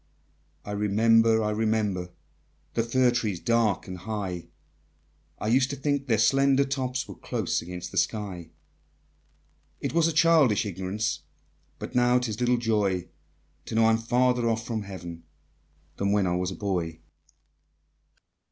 I 0.65 0.71
remember, 0.71 1.43
I 1.43 1.51
remember, 1.51 2.09
The 2.73 2.81
fir 2.81 3.11
trees 3.11 3.39
dark 3.39 3.87
and 3.87 3.99
high; 3.99 4.47
I 5.37 5.47
used 5.47 5.69
to 5.69 5.75
think 5.75 6.07
their 6.07 6.17
slender 6.17 6.65
tops 6.65 7.07
Were 7.07 7.13
close 7.13 7.61
against 7.61 7.91
the 7.91 7.99
sky: 7.99 8.49
It 9.79 9.93
was 9.93 10.07
a 10.07 10.11
childish 10.11 10.65
ignorance, 10.65 11.19
But 11.77 11.93
now 11.93 12.17
'tis 12.17 12.39
little 12.39 12.57
joy 12.57 13.09
To 13.65 13.75
know 13.75 13.85
I'm 13.85 13.99
farther 13.99 14.49
off 14.49 14.65
from 14.65 14.81
Heav'n 14.81 15.21
Than 15.97 16.11
when 16.11 16.25
I 16.25 16.35
was 16.35 16.49
a 16.49 16.55
boy. 16.55 16.97